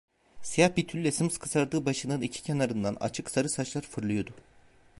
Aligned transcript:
Siyah 0.41 0.75
bir 0.77 0.87
tülle 0.87 1.11
sımsıkı 1.11 1.49
sardığı 1.49 1.85
başının 1.85 2.21
iki 2.21 2.43
kenarından 2.43 2.97
açık 2.99 3.29
sarı 3.31 3.49
saçlar 3.49 3.81
fırlıyordu. 3.81 4.31